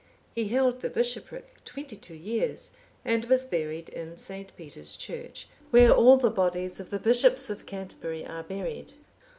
He 0.33 0.47
held 0.47 0.81
the 0.81 0.89
bishopric 0.89 1.63
twenty 1.63 1.95
two 1.95 2.15
years,(803) 2.15 2.75
and 3.05 3.25
was 3.25 3.45
buried 3.45 3.89
in 3.89 4.17
St. 4.17 4.51
Peter's 4.57 4.97
church,(804) 4.97 5.51
where 5.69 5.91
all 5.91 6.17
the 6.17 6.31
bodies 6.31 6.79
of 6.79 6.89
the 6.89 6.97
bishops 6.97 7.51
of 7.51 7.67
Canterbury 7.67 8.25
are 8.25 8.41
buried. 8.41 8.93